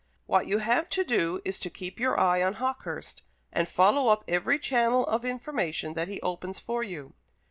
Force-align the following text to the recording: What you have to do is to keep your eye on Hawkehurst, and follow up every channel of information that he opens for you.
What 0.25 0.47
you 0.47 0.57
have 0.57 0.89
to 0.97 1.03
do 1.03 1.41
is 1.45 1.59
to 1.59 1.69
keep 1.69 1.99
your 1.99 2.19
eye 2.19 2.41
on 2.41 2.55
Hawkehurst, 2.55 3.21
and 3.53 3.67
follow 3.69 4.07
up 4.11 4.23
every 4.27 4.57
channel 4.57 5.05
of 5.05 5.23
information 5.23 5.93
that 5.93 6.07
he 6.07 6.19
opens 6.21 6.59
for 6.59 6.81
you. 6.81 7.13